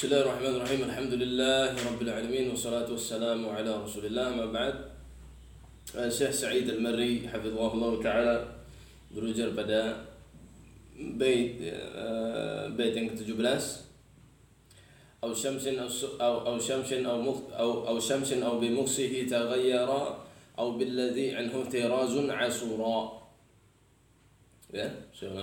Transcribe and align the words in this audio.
بسم 0.00 0.16
الله 0.16 0.24
الرحمن 0.24 0.54
الرحيم. 0.56 0.80
الحمد 0.88 1.14
لله 1.20 1.76
رب 1.76 2.00
العالمين 2.00 2.48
والصلاة 2.48 2.88
والسلام 2.88 3.44
على 3.44 3.84
رسول 3.84 4.08
الله. 4.08 4.32
أما 4.32 4.48
بعد 4.48 4.74
Syekh 6.08 6.32
Sa'id 6.32 6.64
Al-Marri 6.72 7.28
hafizahullah 7.28 8.00
taala 8.00 8.36
berujar 9.12 9.52
pada 9.52 10.08
bait 10.96 11.60
uh, 11.92 12.72
bait 12.72 12.96
yang 12.96 13.12
ke-17. 13.12 13.44
أو 15.20 15.36
شمس 15.36 15.68
أو 15.68 16.48
أو 16.48 16.56
شمس 16.56 17.04
أو 17.04 17.20
أو 17.52 17.70
أو 17.92 17.96
شمس 18.00 18.40
أو 18.40 18.56
بمخصه 18.56 19.28
تغير 19.28 19.90
أو 20.56 20.80
بالذي 20.80 21.36
عنه 21.36 21.52
احتراز 21.52 22.16
عسورا. 22.16 23.20
ya 24.72 24.88
saya 25.12 25.36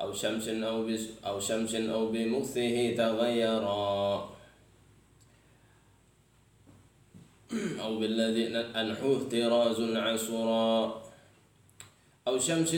أو 0.00 0.12
شمس 0.12 0.48
أو 0.48 0.90
أو 1.24 1.40
شمس 1.40 1.74
أو 1.74 2.12
بمخصه 2.12 2.94
تغير 2.96 3.64
أو 7.80 7.98
بالذي 7.98 8.56
عنه 8.56 9.16
احتراز 9.16 9.80
عسورا 9.80 11.02
أو 12.28 12.38
شمس 12.38 12.76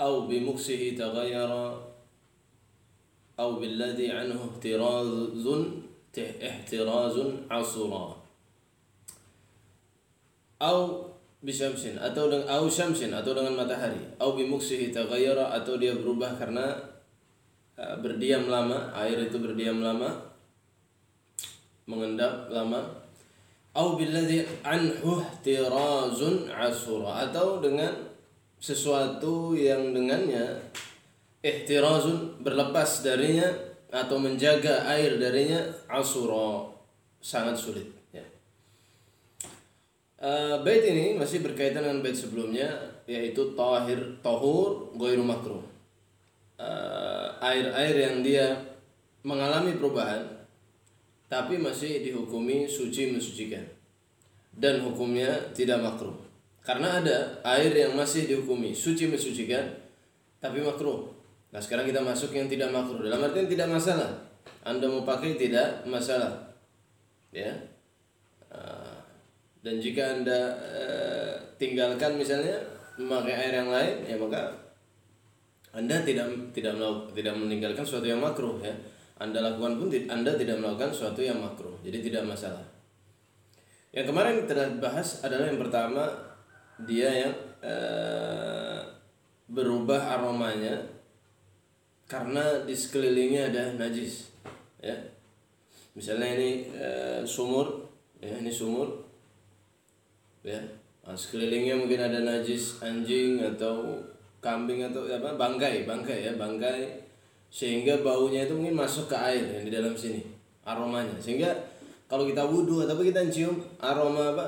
أو 0.00 0.26
بمكسه 0.26 0.96
تغير 0.98 1.50
أو 3.40 3.52
بالذي 3.52 4.10
عنه 4.10 4.50
احتراز 4.54 5.48
احتراز 6.18 7.16
عصرا 7.50 8.16
أو 10.62 11.13
bisyamsin 11.44 12.00
atau 12.00 12.32
dengan 12.32 12.48
au 12.48 12.66
syamsin 12.72 13.12
atau 13.12 13.36
dengan 13.36 13.52
matahari 13.52 14.00
au 14.16 14.32
bimuksihi 14.32 14.90
taghayyara 14.90 15.52
atau 15.52 15.76
dia 15.76 15.92
berubah 15.92 16.40
karena 16.40 16.72
uh, 17.76 18.00
berdiam 18.00 18.48
lama 18.48 18.88
air 18.96 19.28
itu 19.28 19.36
berdiam 19.36 19.84
lama 19.84 20.32
mengendap 21.84 22.48
lama 22.48 22.80
au 23.76 24.00
billadhi 24.00 24.48
anhu 24.64 25.20
ihtirazun 25.20 26.48
asura 26.48 27.28
atau 27.28 27.60
dengan 27.60 27.92
sesuatu 28.56 29.52
yang 29.52 29.92
dengannya 29.92 30.56
ihtirazun 31.44 32.40
berlepas 32.40 33.04
darinya 33.04 33.52
atau 33.92 34.16
menjaga 34.16 34.88
air 34.88 35.20
darinya 35.20 35.60
asura 35.92 36.72
sangat 37.20 37.60
sulit. 37.60 38.03
Uh, 40.24 40.56
bait 40.64 40.80
ini 40.80 41.20
masih 41.20 41.44
berkaitan 41.44 41.84
dengan 41.84 42.00
bait 42.00 42.16
sebelumnya 42.16 42.64
yaitu 43.04 43.52
tahir 43.52 44.00
tahur 44.24 44.88
ghairu 44.96 45.20
makruh. 45.20 45.60
Air-air 47.44 47.92
uh, 47.92 48.02
yang 48.08 48.16
dia 48.24 48.56
mengalami 49.20 49.76
perubahan 49.76 50.24
tapi 51.28 51.60
masih 51.60 52.00
dihukumi 52.00 52.64
suci 52.64 53.12
mensucikan 53.12 53.68
dan 54.56 54.80
hukumnya 54.80 55.52
tidak 55.52 55.84
makruh. 55.84 56.16
Karena 56.64 57.04
ada 57.04 57.44
air 57.44 57.76
yang 57.76 57.92
masih 57.92 58.24
dihukumi 58.24 58.72
suci 58.72 59.04
mensucikan 59.04 59.76
tapi 60.40 60.64
makruh. 60.64 61.12
Nah 61.52 61.60
sekarang 61.60 61.84
kita 61.84 62.00
masuk 62.00 62.32
yang 62.32 62.48
tidak 62.48 62.72
makruh. 62.72 63.04
Dalam 63.04 63.20
artian 63.20 63.44
tidak 63.44 63.68
masalah. 63.68 64.24
Anda 64.64 64.88
mau 64.88 65.04
pakai 65.04 65.36
tidak 65.36 65.84
masalah. 65.84 66.48
Ya. 67.28 67.73
Dan 69.64 69.80
jika 69.80 70.20
anda 70.20 70.52
uh, 70.60 71.32
tinggalkan 71.56 72.20
misalnya 72.20 72.52
memakai 73.00 73.32
air 73.32 73.64
yang 73.64 73.72
lain 73.72 74.04
ya 74.04 74.14
maka 74.20 74.52
anda 75.74 76.04
tidak 76.04 76.30
tidak 76.52 76.76
tidak 77.16 77.34
meninggalkan 77.34 77.80
sesuatu 77.80 78.04
yang 78.04 78.20
makruh 78.20 78.60
ya. 78.60 78.76
Anda 79.16 79.40
lakukan 79.40 79.80
pun 79.80 79.88
anda 79.88 80.36
tidak 80.36 80.60
melakukan 80.60 80.92
sesuatu 80.92 81.24
yang 81.24 81.40
makruh. 81.40 81.74
Jadi 81.80 82.12
tidak 82.12 82.28
masalah. 82.28 82.62
Yang 83.94 84.10
kemarin 84.10 84.44
kita 84.44 84.68
bahas 84.82 85.22
adalah 85.24 85.48
yang 85.48 85.58
pertama 85.58 86.12
dia 86.84 87.08
yang 87.08 87.34
uh, 87.64 88.82
berubah 89.48 90.18
aromanya 90.18 90.76
karena 92.04 92.68
di 92.68 92.74
sekelilingnya 92.76 93.48
ada 93.48 93.62
najis 93.80 94.28
ya. 94.82 94.94
Misalnya 95.94 96.36
ini 96.36 96.50
uh, 96.74 97.22
sumur 97.24 97.86
ya 98.18 98.34
ini 98.34 98.50
sumur 98.50 99.03
ya. 100.44 100.60
Nah, 101.04 101.16
sekelilingnya 101.16 101.76
mungkin 101.76 102.00
ada 102.00 102.20
najis 102.24 102.80
anjing 102.80 103.40
atau 103.40 104.00
kambing 104.40 104.84
atau 104.84 105.04
apa 105.08 105.36
bangkai 105.36 105.88
bangkai 105.88 106.28
ya 106.28 106.32
bangkai. 106.36 107.02
Sehingga 107.48 108.02
baunya 108.02 108.44
itu 108.44 108.52
mungkin 108.56 108.74
masuk 108.74 109.06
ke 109.06 109.16
air 109.16 109.44
yang 109.46 109.64
di 109.64 109.72
dalam 109.72 109.94
sini 109.96 110.20
aromanya. 110.66 111.16
Sehingga 111.20 111.48
kalau 112.08 112.28
kita 112.28 112.44
wudhu 112.44 112.84
atau 112.84 112.98
kita 113.00 113.24
cium 113.32 113.56
aroma 113.78 114.36
apa 114.36 114.46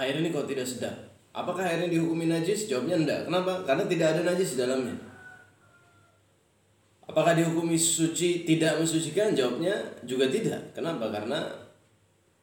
air 0.00 0.20
ini 0.20 0.32
kok 0.32 0.48
tidak 0.48 0.64
sedap. 0.64 0.94
Apakah 1.34 1.66
air 1.66 1.84
ini 1.84 1.98
dihukumi 1.98 2.30
najis? 2.30 2.70
Jawabnya 2.70 3.02
enggak. 3.02 3.20
Kenapa? 3.26 3.66
Karena 3.66 3.84
tidak 3.90 4.06
ada 4.14 4.20
najis 4.30 4.54
di 4.54 4.58
dalamnya. 4.62 4.94
Apakah 7.04 7.34
dihukumi 7.34 7.74
suci 7.74 8.46
tidak 8.46 8.78
mensucikan? 8.78 9.34
Jawabnya 9.34 9.74
juga 10.06 10.30
tidak. 10.30 10.70
Kenapa? 10.70 11.10
Karena 11.10 11.50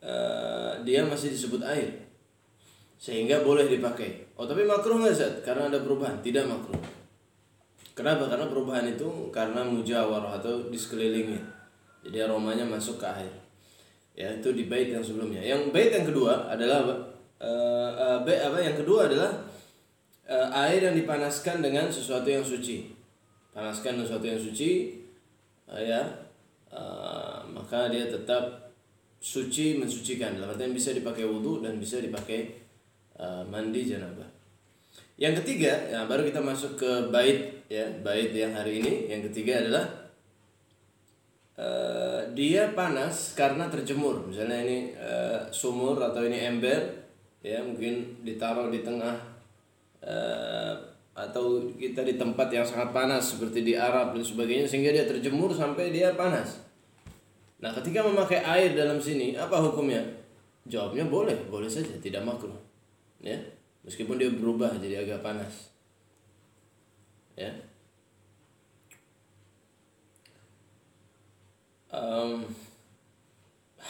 uh, 0.03 0.75
dia 0.83 1.07
masih 1.07 1.31
disebut 1.31 1.63
air 1.63 2.10
sehingga 3.01 3.41
boleh 3.41 3.65
dipakai. 3.65 4.37
Oh 4.37 4.45
tapi 4.45 4.61
makruh 4.61 5.01
nggak 5.01 5.15
Zat? 5.17 5.33
Karena 5.41 5.73
ada 5.73 5.81
perubahan, 5.81 6.21
tidak 6.21 6.45
makruh. 6.45 6.77
Kenapa? 7.97 8.29
Karena 8.29 8.45
perubahan 8.45 8.85
itu 8.85 9.09
karena 9.33 9.65
mujawarah 9.65 10.37
atau 10.37 10.69
di 10.69 10.77
sekelilingnya. 10.77 11.41
Jadi 12.05 12.17
aromanya 12.21 12.61
masuk 12.61 13.01
ke 13.01 13.09
air. 13.09 13.33
Ya 14.13 14.29
itu 14.37 14.53
di 14.53 14.69
bait 14.69 14.93
yang 14.93 15.01
sebelumnya. 15.01 15.41
Yang 15.41 15.73
bait 15.73 15.89
yang 15.89 16.05
kedua 16.05 16.45
adalah 16.45 16.85
apa? 16.85 16.95
Uh, 17.41 17.91
uh, 17.97 18.17
bait 18.21 18.37
apa? 18.37 18.61
Yang 18.61 18.85
kedua 18.85 19.09
adalah 19.09 19.31
uh, 20.29 20.49
air 20.69 20.85
yang 20.85 20.93
dipanaskan 20.93 21.65
dengan 21.65 21.89
sesuatu 21.89 22.29
yang 22.29 22.45
suci. 22.45 22.93
Panaskan 23.51 23.99
sesuatu 23.99 24.23
yang 24.23 24.39
suci, 24.39 25.01
uh, 25.67 25.81
ya, 25.81 26.05
uh, 26.69 27.43
maka 27.49 27.89
dia 27.89 28.07
tetap 28.07 28.71
suci 29.17 29.81
mensucikan. 29.81 30.37
Dalam 30.37 30.71
bisa 30.71 30.93
dipakai 30.93 31.25
wudhu 31.27 31.65
dan 31.65 31.81
bisa 31.81 31.99
dipakai 31.99 32.61
Uh, 33.21 33.45
mandi 33.45 33.85
janabah. 33.85 34.25
Yang 35.21 35.45
ketiga, 35.45 35.77
ya 35.85 36.09
baru 36.09 36.25
kita 36.25 36.41
masuk 36.41 36.81
ke 36.81 37.13
bait 37.13 37.53
ya, 37.69 37.85
bait 38.01 38.33
yang 38.33 38.49
hari 38.57 38.81
ini. 38.81 39.05
Yang 39.13 39.29
ketiga 39.29 39.61
adalah 39.61 39.85
uh, 41.61 42.25
dia 42.33 42.73
panas 42.73 43.37
karena 43.37 43.69
terjemur. 43.69 44.25
Misalnya 44.25 44.65
ini 44.65 44.97
uh, 44.97 45.45
sumur 45.53 46.01
atau 46.01 46.25
ini 46.25 46.49
ember 46.49 46.81
ya, 47.45 47.61
mungkin 47.61 48.25
ditaruh 48.25 48.73
di 48.73 48.81
tengah 48.81 49.13
uh, 50.01 50.73
atau 51.13 51.69
kita 51.77 52.01
di 52.01 52.17
tempat 52.17 52.49
yang 52.49 52.65
sangat 52.65 52.89
panas 52.89 53.37
seperti 53.37 53.61
di 53.61 53.77
Arab 53.77 54.17
dan 54.17 54.25
sebagainya 54.25 54.65
sehingga 54.65 54.89
dia 54.89 55.05
terjemur 55.05 55.53
sampai 55.53 55.93
dia 55.93 56.17
panas. 56.17 56.57
Nah, 57.61 57.69
ketika 57.77 58.01
memakai 58.01 58.41
air 58.41 58.73
dalam 58.73 58.97
sini, 58.97 59.37
apa 59.37 59.61
hukumnya? 59.61 60.01
Jawabnya 60.65 61.05
boleh, 61.05 61.37
boleh 61.45 61.69
saja, 61.69 61.93
tidak 62.01 62.25
makruh 62.25 62.70
ya 63.21 63.37
meskipun 63.85 64.17
dia 64.17 64.33
berubah 64.33 64.77
jadi 64.81 65.05
agak 65.05 65.21
panas. 65.21 65.69
Ya. 67.37 67.53
Um, 71.91 72.47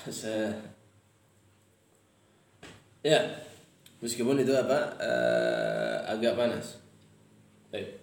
saya 0.09 0.57
ya 3.05 3.21
meskipun 4.01 4.41
itu 4.41 4.51
apa 4.51 4.99
uh, 4.99 5.97
agak 6.11 6.35
panas. 6.35 6.79
Baik. 7.71 7.99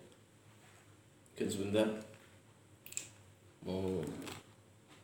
Mungkin 1.34 1.48
sebentar. 1.48 1.88
Mau 3.62 4.00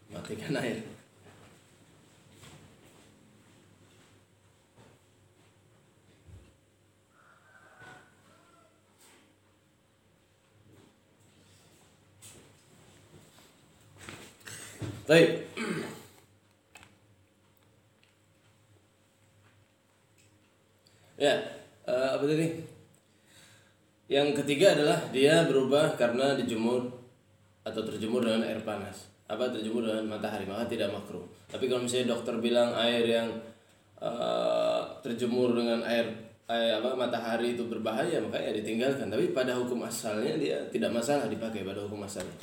matikan 0.09 0.57
air 0.57 1.04
Baik. 15.15 15.31
Ya, 21.15 21.39
uh, 21.87 22.19
apa 22.19 22.25
tadi? 22.27 22.51
Yang 24.11 24.43
ketiga 24.43 24.75
adalah 24.75 24.99
dia 25.15 25.47
berubah 25.47 25.95
karena 25.95 26.35
dijemur 26.35 26.91
atau 27.63 27.87
terjemur 27.87 28.27
dengan 28.27 28.43
air 28.43 28.59
panas. 28.67 29.07
Apa 29.31 29.55
terjemur 29.55 29.87
dengan 29.87 30.19
matahari 30.19 30.51
maka 30.51 30.67
tidak 30.67 30.91
makruh. 30.91 31.23
Tapi 31.47 31.71
kalau 31.71 31.87
misalnya 31.87 32.19
dokter 32.19 32.35
bilang 32.43 32.75
air 32.75 33.07
yang 33.07 33.31
uh, 34.03 34.83
terjemur 34.99 35.55
dengan 35.55 35.79
air 35.87 36.11
air 36.51 36.83
apa 36.83 36.91
matahari 36.99 37.55
itu 37.55 37.71
berbahaya 37.71 38.19
maka 38.19 38.43
ya 38.43 38.51
ditinggalkan. 38.51 39.15
Tapi 39.15 39.31
pada 39.31 39.55
hukum 39.55 39.87
asalnya 39.87 40.35
dia 40.35 40.59
tidak 40.75 40.91
masalah 40.91 41.31
dipakai 41.31 41.63
pada 41.63 41.87
hukum 41.87 42.03
asalnya. 42.03 42.35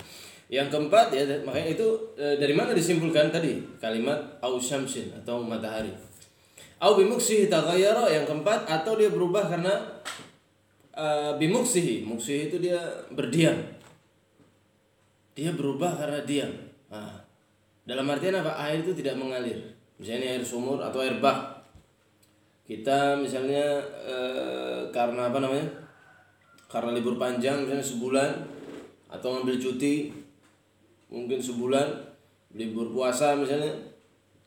Yang 0.51 0.68
keempat 0.68 1.15
ya 1.15 1.24
makanya 1.48 1.80
itu 1.80 1.88
e, 2.19 2.36
dari 2.36 2.51
mana 2.51 2.75
disimpulkan 2.75 3.31
tadi 3.31 3.63
kalimat 3.80 4.19
au 4.44 4.59
syamsin 4.59 5.07
atau 5.15 5.39
matahari. 5.39 5.95
Au 6.83 7.00
bimuksihi 7.00 7.48
taghayyara 7.48 8.12
yang 8.12 8.27
keempat 8.27 8.68
atau 8.68 9.00
dia 9.00 9.07
berubah 9.07 9.48
karena 9.48 9.71
e, 10.92 11.07
bimuksihi. 11.39 12.03
Muksihi 12.03 12.51
itu 12.51 12.59
dia 12.59 12.83
berdiam. 13.15 13.56
Dia 15.31 15.56
berubah 15.56 15.95
karena 15.95 16.19
diam. 16.27 16.51
Nah, 16.92 17.24
dalam 17.88 18.12
artian 18.12 18.36
apa? 18.36 18.51
Air 18.68 18.83
itu 18.83 18.92
tidak 18.92 19.15
mengalir. 19.15 19.71
Misalnya 20.03 20.36
air 20.36 20.44
sumur 20.44 20.83
atau 20.83 21.00
air 21.00 21.15
bah. 21.24 21.63
Kita 22.68 23.15
misalnya 23.15 23.80
e, 24.03 24.15
karena 24.92 25.31
apa 25.31 25.39
namanya? 25.39 25.80
Karena 26.68 26.92
libur 26.92 27.15
panjang 27.15 27.63
misalnya 27.63 27.88
sebulan 27.88 28.31
atau 29.07 29.39
ngambil 29.39 29.56
cuti 29.56 30.21
mungkin 31.12 31.38
sebulan 31.44 31.92
libur 32.56 32.90
puasa 32.96 33.36
misalnya 33.36 33.75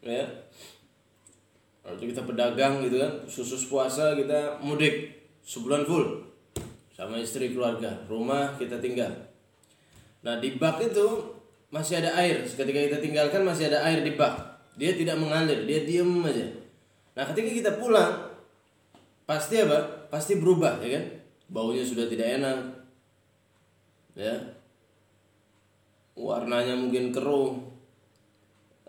ya. 0.00 0.24
Atau 1.84 2.08
kita 2.08 2.24
pedagang 2.24 2.80
gitu 2.80 2.96
kan 2.96 3.12
khusus 3.28 3.68
puasa 3.68 4.16
kita 4.16 4.56
mudik 4.64 5.12
sebulan 5.44 5.84
full. 5.84 6.24
Sama 6.96 7.20
istri 7.20 7.52
keluarga 7.52 7.92
rumah 8.08 8.56
kita 8.56 8.80
tinggal. 8.80 9.12
Nah 10.24 10.40
di 10.40 10.56
bak 10.56 10.80
itu 10.80 11.36
masih 11.68 12.00
ada 12.00 12.16
air. 12.16 12.40
Ketika 12.48 12.80
kita 12.80 12.98
tinggalkan 13.04 13.44
masih 13.44 13.68
ada 13.68 13.84
air 13.84 14.00
di 14.00 14.16
bak. 14.16 14.56
Dia 14.74 14.96
tidak 14.96 15.20
mengalir 15.20 15.68
dia 15.68 15.84
diem 15.84 16.24
aja. 16.24 16.48
Nah 17.14 17.24
ketika 17.30 17.50
kita 17.52 17.70
pulang 17.76 18.32
pasti 19.28 19.60
apa? 19.60 20.08
Pasti 20.08 20.40
berubah 20.40 20.80
ya 20.80 20.96
kan? 20.96 21.04
Baunya 21.52 21.84
sudah 21.84 22.08
tidak 22.08 22.40
enak 22.40 22.58
ya 24.14 24.32
warnanya 26.14 26.78
mungkin 26.78 27.10
keruh 27.10 27.58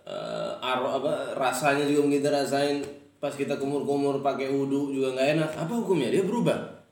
uh, 0.05 0.53
aro 0.61 1.01
apa 1.01 1.33
rasanya 1.33 1.89
juga 1.89 2.05
mungkin 2.05 2.21
kita 2.21 2.31
rasain 2.31 2.77
pas 3.17 3.33
kita 3.33 3.57
kumur-kumur 3.57 4.21
pakai 4.21 4.53
wudhu 4.53 4.93
juga 4.93 5.17
nggak 5.17 5.29
enak. 5.39 5.51
Apa 5.57 5.73
hukumnya? 5.81 6.13
Dia 6.13 6.21
berubah? 6.21 6.85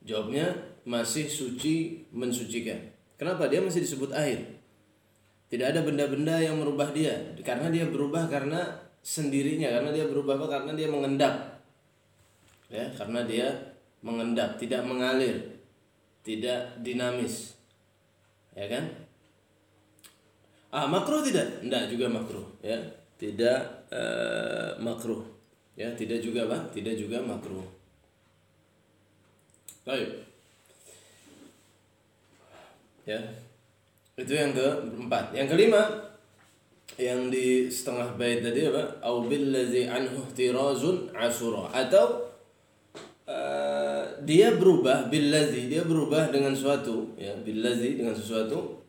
Jawabnya 0.00 0.48
masih 0.88 1.28
suci 1.28 2.08
mensucikan. 2.08 2.80
Kenapa? 3.20 3.52
Dia 3.52 3.60
masih 3.60 3.84
disebut 3.84 4.16
air. 4.16 4.40
Tidak 5.52 5.76
ada 5.76 5.84
benda-benda 5.84 6.40
yang 6.40 6.56
merubah 6.56 6.88
dia. 6.88 7.12
Karena 7.44 7.68
dia 7.68 7.84
berubah 7.84 8.26
karena 8.32 8.64
sendirinya. 9.04 9.68
Karena 9.68 9.92
dia 9.92 10.08
berubah 10.08 10.40
apa? 10.40 10.46
Karena 10.60 10.72
dia 10.72 10.88
mengendap. 10.88 11.34
Ya 12.72 12.88
karena 12.96 13.28
dia 13.28 13.48
mengendap. 14.00 14.56
Tidak 14.56 14.80
mengalir. 14.88 15.60
Tidak 16.24 16.80
dinamis. 16.80 17.60
Ya 18.56 18.72
kan 18.72 19.03
Ah, 20.74 20.90
makruh 20.90 21.22
tidak? 21.22 21.62
Tidak 21.62 21.86
juga 21.86 22.10
makruh, 22.10 22.42
ya. 22.58 22.74
Tidak 23.14 23.58
uh, 23.94 24.74
makruh. 24.82 25.22
Ya, 25.78 25.94
tidak 25.94 26.18
juga 26.18 26.50
apa? 26.50 26.66
Tidak 26.74 26.98
juga 26.98 27.22
makruh. 27.22 27.62
Baik. 29.86 30.26
Ya. 33.06 33.22
Itu 34.18 34.34
yang 34.34 34.50
keempat. 34.50 35.30
Yang 35.30 35.54
kelima 35.54 35.82
yang 36.98 37.30
di 37.30 37.70
setengah 37.70 38.18
bait 38.18 38.42
tadi 38.42 38.66
apa? 38.66 38.98
Au 38.98 39.30
billazi 39.30 39.86
anhu 39.86 40.26
tirazun 40.34 41.10
asura 41.14 41.70
atau 41.70 42.34
uh, 43.30 44.02
dia 44.26 44.54
berubah 44.54 45.10
billazi 45.10 45.66
dia 45.66 45.82
berubah 45.82 46.30
dengan 46.30 46.54
suatu 46.54 47.18
ya 47.18 47.34
billazi 47.42 47.98
dengan 47.98 48.14
sesuatu 48.14 48.83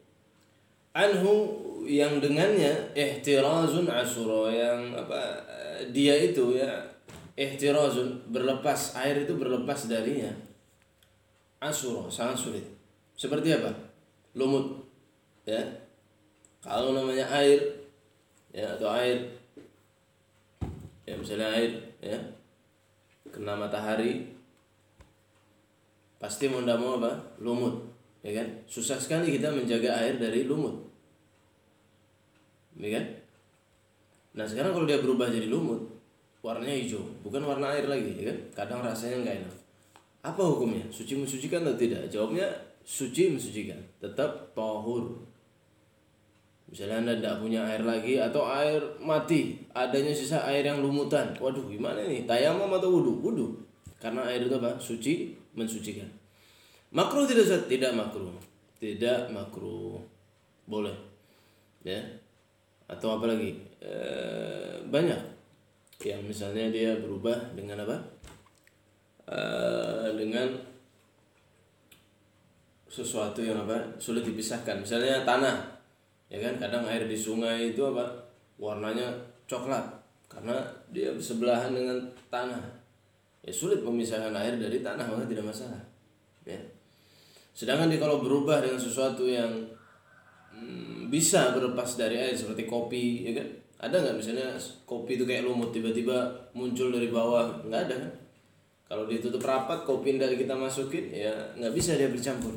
anhu 0.95 1.59
yang 1.83 2.23
dengannya 2.23 2.95
ihtirazun 2.95 3.85
asura 3.91 4.47
yang 4.49 4.95
apa 4.95 5.43
dia 5.91 6.15
itu 6.15 6.55
ya 6.55 6.71
ihtirazun 7.35 8.31
berlepas 8.31 8.95
air 8.95 9.27
itu 9.27 9.35
berlepas 9.35 9.91
darinya. 9.91 10.31
Asura 11.59 12.07
sangat 12.07 12.39
sulit. 12.39 12.65
Seperti 13.19 13.51
apa? 13.51 13.75
Lumut 14.39 14.87
ya. 15.43 15.59
Kalau 16.63 16.95
namanya 16.95 17.27
air 17.35 17.59
ya 18.55 18.79
atau 18.79 18.87
air 18.95 19.19
ya 21.05 21.13
misalnya 21.13 21.53
air 21.53 21.75
ya 22.01 22.17
kena 23.29 23.53
matahari 23.53 24.31
pasti 26.17 26.47
mau 26.47 26.63
apa? 26.63 27.11
Lumut 27.43 27.83
ya 28.23 28.31
kan? 28.31 28.47
Susah 28.65 28.95
sekali 28.95 29.35
kita 29.35 29.51
menjaga 29.51 29.91
air 30.01 30.15
dari 30.17 30.47
lumut 30.47 30.84
ya 32.79 32.99
kan? 32.99 33.05
Nah 34.35 34.45
sekarang 34.45 34.75
kalau 34.75 34.87
dia 34.87 34.99
berubah 34.99 35.31
jadi 35.31 35.47
lumut 35.47 35.79
warnanya 36.45 36.77
hijau 36.77 37.01
bukan 37.25 37.41
warna 37.41 37.73
air 37.73 37.87
lagi 37.87 38.21
ya 38.21 38.23
kan? 38.29 38.37
Kadang 38.63 38.79
rasanya 38.83 39.23
nggak 39.23 39.35
enak. 39.41 39.55
Apa 40.25 40.41
hukumnya? 40.41 40.83
Suci 40.89 41.15
mensucikan 41.15 41.61
atau 41.63 41.77
tidak? 41.77 42.09
Jawabnya 42.09 42.45
suci 42.81 43.31
mensucikan. 43.31 43.77
Tetap 44.01 44.53
tohur. 44.57 45.21
Misalnya 46.65 47.05
anda 47.05 47.13
tidak 47.13 47.45
punya 47.45 47.61
air 47.61 47.85
lagi 47.85 48.17
atau 48.17 48.41
air 48.49 48.81
mati 48.97 49.61
adanya 49.71 50.11
sisa 50.11 50.41
air 50.49 50.65
yang 50.65 50.81
lumutan. 50.81 51.29
Waduh 51.37 51.69
gimana 51.69 52.03
nih 52.03 52.25
tayamum 52.25 52.73
atau 52.73 52.89
wudhu 52.89 53.21
wudhu 53.21 53.47
karena 54.01 54.25
air 54.25 54.43
itu 54.43 54.55
apa? 54.57 54.75
Suci 54.81 55.37
mensucikan. 55.55 56.09
Makruh 56.91 57.29
tidak 57.29 57.69
tidak 57.69 57.93
makruh. 57.93 58.33
Tidak 58.81 59.29
makruh. 59.31 60.01
Boleh. 60.65 60.97
Ya 61.85 62.01
atau 62.85 63.17
apa 63.17 63.25
lagi? 63.29 63.57
E, 63.81 63.93
banyak. 64.85 65.21
Yang 66.05 66.21
misalnya 66.25 66.69
dia 66.69 66.91
berubah 67.01 67.55
dengan 67.57 67.81
apa? 67.81 67.97
E, 69.25 69.39
dengan 70.13 70.53
sesuatu 72.89 73.41
yang 73.41 73.65
apa? 73.65 73.97
Sulit 73.97 74.23
dipisahkan. 74.23 74.85
Misalnya 74.85 75.25
tanah 75.25 75.75
ya 76.29 76.39
kan? 76.39 76.61
Kadang 76.61 76.85
air 76.87 77.09
di 77.09 77.17
sungai 77.17 77.73
itu 77.73 77.81
apa? 77.83 78.05
Warnanya 78.61 79.11
coklat. 79.49 79.83
Karena 80.29 80.61
dia 80.93 81.11
bersebelahan 81.11 81.73
dengan 81.73 81.97
tanah. 82.29 82.61
Ya 83.45 83.53
sulit 83.53 83.81
memisahkan 83.85 84.33
air 84.33 84.57
dari 84.57 84.81
tanah 84.81 85.05
maka 85.05 85.25
tidak 85.29 85.45
masalah. 85.49 85.81
Ya. 86.45 86.57
Sedangkan 87.55 87.87
dia 87.87 88.01
kalau 88.01 88.19
berubah 88.19 88.59
dengan 88.61 88.77
sesuatu 88.77 89.23
yang 89.25 89.74
Hmm, 90.55 91.11
bisa 91.11 91.51
berlepas 91.51 91.99
dari 91.99 92.15
air 92.15 92.31
seperti 92.31 92.63
kopi 92.63 93.27
ya 93.27 93.35
kan? 93.35 93.47
Ada 93.75 93.95
nggak 93.99 94.15
misalnya 94.15 94.55
kopi 94.87 95.19
itu 95.19 95.27
kayak 95.27 95.43
lumut 95.43 95.75
tiba-tiba 95.75 96.31
muncul 96.55 96.95
dari 96.95 97.11
bawah? 97.11 97.59
Nggak 97.67 97.81
ada 97.91 97.95
kan? 98.07 98.11
Kalau 98.85 99.03
ditutup 99.09 99.43
rapat 99.43 99.83
kopi 99.83 100.15
dari 100.15 100.39
kita 100.39 100.55
masukin 100.55 101.11
ya 101.11 101.33
nggak 101.59 101.73
bisa 101.75 101.99
dia 101.99 102.07
bercampur. 102.07 102.55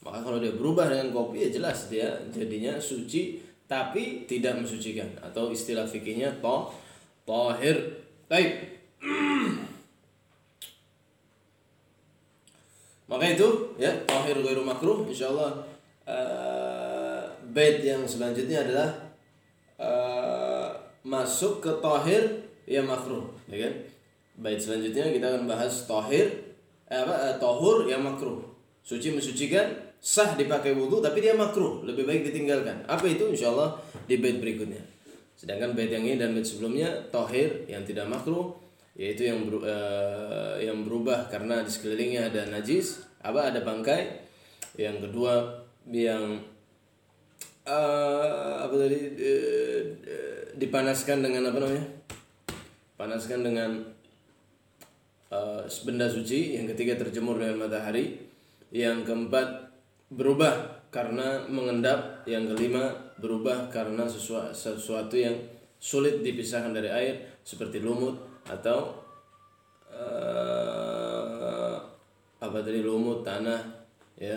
Maka 0.00 0.22
kalau 0.22 0.38
dia 0.38 0.54
berubah 0.54 0.88
dengan 0.88 1.10
kopi 1.10 1.44
ya 1.44 1.50
jelas 1.50 1.90
dia 1.90 2.08
jadinya 2.30 2.78
suci 2.78 3.42
tapi 3.66 4.24
tidak 4.30 4.62
mensucikan. 4.62 5.10
Atau 5.20 5.50
istilah 5.50 5.90
fikihnya 5.90 6.38
toh 6.38 6.70
tohir. 7.26 7.76
Baik. 8.30 8.78
Maka 13.10 13.24
itu 13.26 13.48
ya 13.74 13.90
tohir 14.06 14.38
ghairu 14.38 14.62
makruh 14.62 15.02
insyaallah 15.10 15.66
uh, 16.06 16.89
bait 17.50 17.82
yang 17.82 18.06
selanjutnya 18.06 18.62
adalah 18.62 18.90
uh, 19.76 20.70
masuk 21.02 21.58
ke 21.58 21.70
tohir 21.82 22.46
yang 22.70 22.86
makruh, 22.86 23.26
ya 23.50 23.66
kan? 23.66 23.74
Bait 24.40 24.62
selanjutnya 24.62 25.10
kita 25.10 25.26
akan 25.36 25.44
bahas 25.50 25.84
tohir, 25.84 26.54
eh, 26.86 26.96
apa, 26.96 27.14
eh, 27.28 27.36
tohur 27.42 27.84
yang 27.90 28.00
makruh. 28.00 28.40
Suci 28.80 29.12
mensucikan, 29.12 29.76
sah 30.00 30.32
dipakai 30.38 30.72
wudhu, 30.72 31.02
tapi 31.04 31.20
dia 31.20 31.36
makruh, 31.36 31.84
lebih 31.84 32.08
baik 32.08 32.30
ditinggalkan. 32.32 32.86
Apa 32.88 33.04
itu? 33.10 33.28
Insya 33.28 33.52
Allah 33.52 33.76
di 34.08 34.16
bait 34.16 34.40
berikutnya. 34.40 34.80
Sedangkan 35.36 35.76
bait 35.76 35.92
yang 35.92 36.04
ini 36.06 36.16
dan 36.16 36.32
bait 36.32 36.46
sebelumnya 36.46 36.88
tohir 37.12 37.68
yang 37.68 37.84
tidak 37.84 38.08
makruh, 38.08 38.56
yaitu 38.96 39.28
yang 39.28 39.48
ber, 39.48 39.64
uh, 39.64 40.56
yang 40.60 40.84
berubah 40.84 41.28
karena 41.32 41.64
di 41.64 41.70
sekelilingnya 41.72 42.32
ada 42.32 42.48
najis, 42.48 43.00
apa 43.24 43.52
ada 43.52 43.60
bangkai. 43.64 44.28
Yang 44.76 45.08
kedua 45.08 45.64
yang 45.88 46.44
uh, 47.70 48.66
apa 48.66 48.74
tadi? 48.74 48.98
Uh, 49.14 49.80
dipanaskan 50.58 51.22
dengan 51.22 51.48
apa 51.48 51.58
namanya? 51.62 51.86
Panaskan 52.98 53.40
dengan 53.46 53.70
uh, 55.32 55.62
benda 55.86 56.10
suci 56.10 56.58
yang 56.58 56.68
ketiga 56.68 56.98
terjemur 57.00 57.40
dengan 57.40 57.64
matahari 57.64 58.18
yang 58.74 59.06
keempat 59.06 59.72
berubah 60.10 60.82
karena 60.90 61.46
mengendap 61.46 62.26
yang 62.26 62.50
kelima 62.50 63.14
berubah 63.22 63.70
karena 63.70 64.04
sesuatu, 64.10 64.50
sesuatu 64.52 65.14
yang 65.14 65.38
sulit 65.80 66.20
dipisahkan 66.20 66.74
dari 66.74 66.90
air 66.90 67.14
seperti 67.46 67.80
lumut 67.80 68.18
atau 68.44 69.00
uh, 69.94 71.78
apa 72.42 72.58
tadi? 72.60 72.84
Lumut 72.84 73.24
tanah 73.24 73.64
ya 74.20 74.36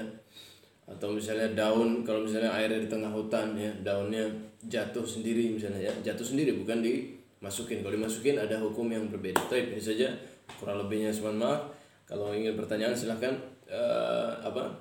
atau 0.83 1.15
misalnya 1.15 1.47
daun 1.55 2.03
kalau 2.03 2.27
misalnya 2.27 2.51
airnya 2.51 2.83
di 2.83 2.89
tengah 2.91 3.07
hutan 3.07 3.55
ya 3.55 3.71
daunnya 3.79 4.27
jatuh 4.67 5.03
sendiri 5.03 5.51
misalnya 5.55 5.91
ya. 5.91 5.93
Jatuh 6.03 6.23
sendiri 6.23 6.55
bukan 6.55 6.79
dimasukin. 6.83 7.83
Kalau 7.83 7.93
dimasukin 7.95 8.35
ada 8.39 8.59
hukum 8.59 8.87
yang 8.91 9.07
berbeda. 9.11 9.39
Tapi 9.47 9.75
ini 9.75 9.83
saja 9.83 10.11
kurang 10.59 10.79
lebihnya. 10.83 11.11
Mohon 11.19 11.37
maaf. 11.43 11.61
Kalau 12.07 12.31
ingin 12.35 12.55
pertanyaan 12.55 12.95
silahkan 12.95 13.35
uh, 13.67 14.39
apa? 14.43 14.71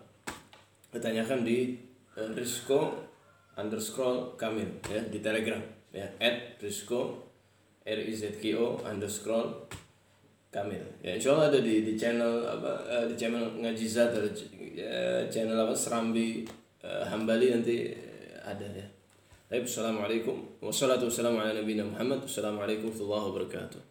Ditanyakan 0.92 1.46
di 1.46 1.78
uh, 2.18 2.30
Risco 2.34 2.94
underscore 3.58 4.36
Kamil 4.38 4.68
ya 4.90 5.00
di 5.06 5.18
Telegram 5.22 5.60
ya. 5.90 6.06
At 6.18 6.58
Risco 6.62 7.30
R 7.82 7.98
I 7.98 8.14
Z 8.14 8.38
K 8.38 8.54
O 8.58 8.78
underscore 8.86 9.66
Kamil 10.52 10.84
ya 11.00 11.16
insya 11.16 11.32
Allah 11.32 11.48
ada 11.48 11.64
di 11.64 11.80
di 11.80 11.96
channel 11.96 12.44
apa 12.44 12.84
uh, 12.84 13.04
di 13.08 13.16
channel 13.16 13.56
ngajizat 13.56 14.12
atau 14.12 14.28
ya, 14.76 15.24
channel 15.32 15.56
apa 15.56 15.72
Serambi 15.72 16.44
uh, 16.84 17.08
Hambali 17.08 17.56
nanti 17.56 17.88
ada 18.44 18.68
ya. 18.68 18.84
Assalamualaikum 19.48 20.60
wassalamualaikum 20.60 21.08
warahmatullahi 22.88 23.24
wabarakatuh. 23.32 23.82